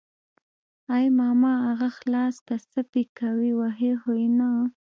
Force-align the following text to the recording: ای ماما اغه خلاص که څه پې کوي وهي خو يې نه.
ای 0.95 1.05
ماما 1.19 1.53
اغه 1.71 1.89
خلاص 1.97 2.35
که 2.47 2.55
څه 2.71 2.81
پې 2.91 3.01
کوي 3.19 3.51
وهي 3.59 3.91
خو 4.01 4.11
يې 4.21 4.29
نه. 4.37 4.49